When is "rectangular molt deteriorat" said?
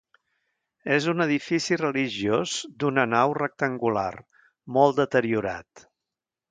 3.43-5.91